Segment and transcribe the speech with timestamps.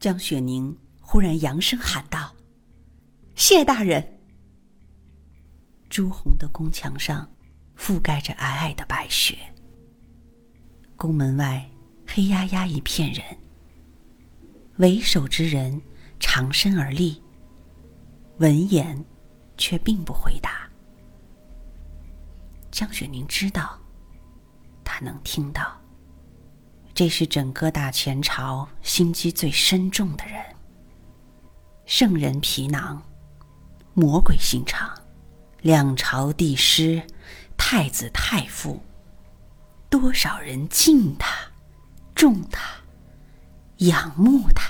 [0.00, 2.32] 江雪宁忽然扬声喊道
[3.34, 4.20] ：“谢大人！”
[5.90, 7.28] 朱红的宫墙上
[7.76, 9.36] 覆盖着皑皑的白雪，
[10.96, 11.68] 宫门外
[12.06, 13.24] 黑压压一片人。
[14.76, 15.80] 为首之人
[16.20, 17.20] 长身而立，
[18.36, 19.04] 闻言
[19.56, 20.70] 却并不回答。
[22.70, 23.76] 江雪宁知道，
[24.84, 25.76] 他能听到。
[26.98, 30.44] 这是整个大前朝心机最深重的人。
[31.86, 33.00] 圣人皮囊，
[33.94, 34.92] 魔鬼心肠，
[35.60, 37.00] 两朝帝师，
[37.56, 38.82] 太子太傅，
[39.88, 41.36] 多少人敬他，
[42.16, 42.68] 重他，
[43.76, 44.68] 仰慕他。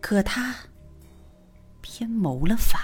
[0.00, 0.54] 可他
[1.80, 2.80] 偏谋了反。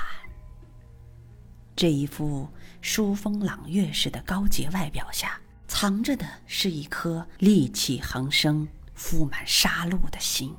[1.76, 2.48] 这一副
[2.80, 5.40] 书风朗月式的高洁外表下。
[5.70, 8.66] 藏着的是一颗戾气横生、
[8.98, 10.52] 覆满杀戮的心。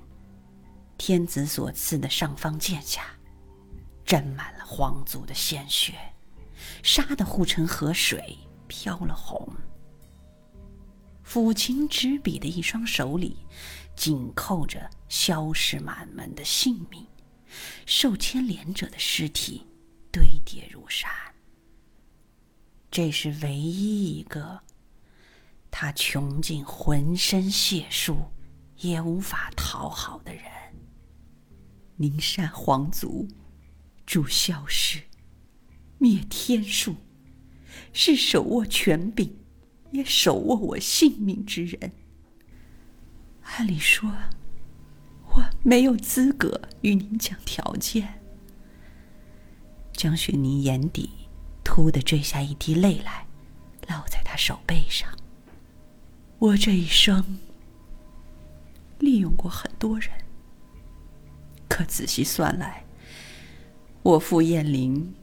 [0.97, 3.03] 天子所赐的尚方剑下，
[4.05, 5.94] 沾满了皇族的鲜血，
[6.81, 8.38] 杀得护城河水
[8.69, 9.45] 飘了红。
[11.27, 13.45] 抚琴执笔的一双手里，
[13.97, 17.05] 紧扣着萧氏满门的性命，
[17.86, 19.67] 受牵连者的尸体
[20.09, 21.11] 堆叠如山。
[22.89, 24.61] 这是唯一一个。
[25.72, 28.17] 他穷尽浑身解数，
[28.77, 30.44] 也无法讨好的人。
[31.95, 33.27] 宁善皇族，
[34.05, 35.02] 助萧氏，
[35.97, 36.95] 灭天数，
[37.94, 39.36] 是手握权柄，
[39.92, 41.94] 也手握我性命之人。
[43.44, 44.11] 按理说，
[45.33, 48.22] 我没有资格与您讲条件。
[49.94, 51.09] 江雪宁眼底
[51.64, 53.25] 突的坠下一滴泪来，
[53.88, 55.09] 落在他手背上。
[56.42, 57.38] 我这一生
[58.97, 60.09] 利用过很多人，
[61.70, 62.83] 可仔细算来，
[64.02, 65.14] 我父燕灵，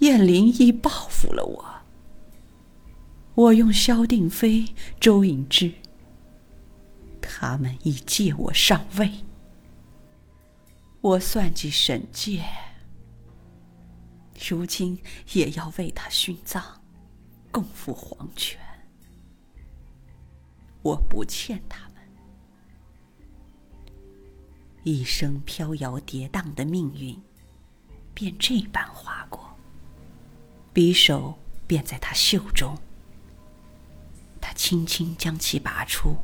[0.00, 1.64] 燕灵亦报复了我。
[3.36, 5.72] 我用萧定妃、周隐之，
[7.22, 9.24] 他们已借我上位。
[11.00, 12.44] 我算计沈介，
[14.48, 14.98] 如今
[15.32, 16.60] 也要为他殉葬，
[17.52, 18.58] 共赴黄泉。
[20.88, 21.96] 我不欠他们。
[24.84, 27.20] 一生飘摇跌宕的命运，
[28.14, 29.54] 便这般划过。
[30.72, 32.74] 匕首便在他袖中，
[34.40, 36.16] 他轻轻将其拔出，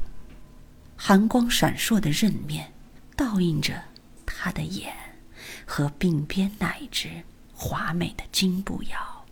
[0.97, 2.73] 寒光闪烁的刃面，
[3.15, 3.85] 倒映着
[4.25, 4.95] 他的眼
[5.67, 7.23] 和鬓边那一只
[7.53, 9.27] 华美的金步摇。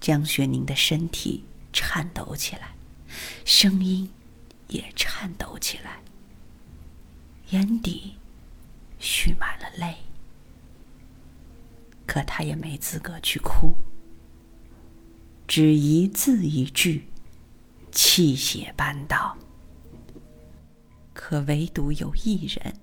[0.00, 2.70] 江雪宁的身体颤抖起来。
[3.44, 4.10] 声音
[4.68, 6.02] 也颤抖起来，
[7.50, 8.14] 眼底
[8.98, 9.96] 蓄满了泪。
[12.06, 13.74] 可他也没资格去哭，
[15.48, 17.08] 只一字一句，
[17.90, 19.36] 泣血般道
[21.14, 22.78] ：“可唯独有一人，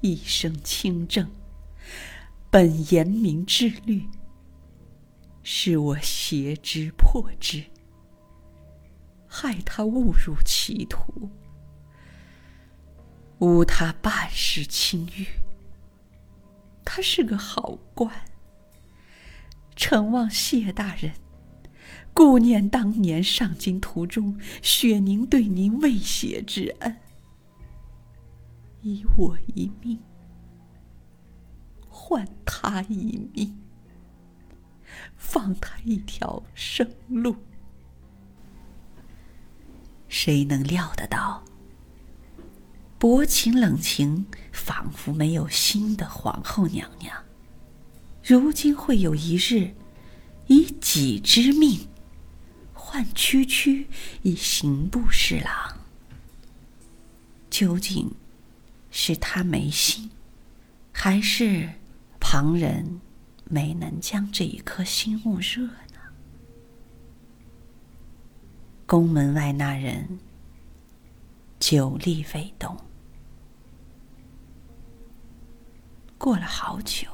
[0.00, 1.30] 一生清正，
[2.50, 4.08] 本严明志律，
[5.42, 7.64] 是我挟之破之。”
[9.28, 11.30] 害他误入歧途，
[13.38, 15.26] 污他半世清誉。
[16.84, 18.10] 他是个好官，
[19.76, 21.12] 承望谢大人
[22.14, 26.96] 顾念当年上京途中雪凝对您未谢之恩，
[28.80, 30.00] 以我一命
[31.88, 33.56] 换他一命，
[35.16, 37.36] 放他一条生路。
[40.08, 41.44] 谁能料得到，
[42.98, 47.14] 薄情冷情、仿佛没有心的皇后娘娘，
[48.22, 49.74] 如今会有一日，
[50.46, 51.86] 以己之命
[52.72, 53.86] 换区区
[54.22, 55.76] 一刑部侍郎？
[57.50, 58.10] 究竟
[58.90, 60.10] 是他没心，
[60.92, 61.68] 还是
[62.18, 63.00] 旁人
[63.44, 65.68] 没能将这一颗心焐热？
[68.88, 70.18] 宫门外那人
[71.60, 72.74] 久立未动，
[76.16, 77.06] 过了好久，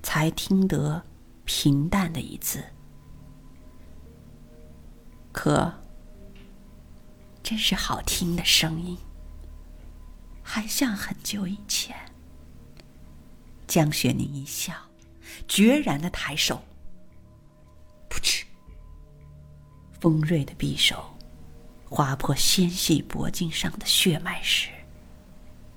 [0.00, 1.02] 才听得
[1.44, 2.64] 平淡的一字。
[5.32, 5.74] 可
[7.42, 8.96] 真是好听的声音，
[10.40, 11.96] 还像很久以前。
[13.66, 14.72] 江雪宁一笑，
[15.48, 16.62] 决然的抬手。
[20.00, 21.16] 锋锐的匕首
[21.84, 24.70] 划破纤细脖颈上的血脉时，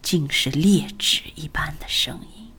[0.02, 2.53] 竟是裂指一般的声音。